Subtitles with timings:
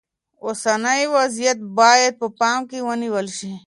[0.45, 3.53] اوسنی وضعیت باید په پام کې ونیول شي.